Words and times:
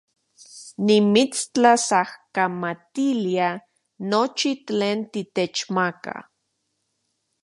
Nimitstlasojkamatilia 0.85 3.49
nochi 4.09 4.51
tlen 4.67 4.99
titechmaka 5.11 6.13